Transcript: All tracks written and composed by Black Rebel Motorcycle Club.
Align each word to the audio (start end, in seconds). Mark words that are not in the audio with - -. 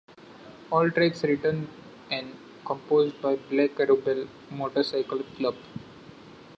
All 0.71 0.89
tracks 0.89 1.23
written 1.25 1.67
and 2.09 2.35
composed 2.65 3.21
by 3.21 3.35
Black 3.35 3.77
Rebel 3.77 4.27
Motorcycle 4.49 5.21
Club. 5.37 5.55